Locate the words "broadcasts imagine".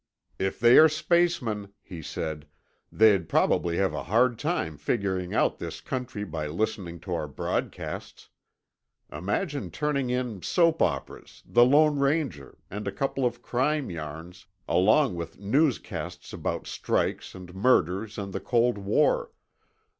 7.27-9.69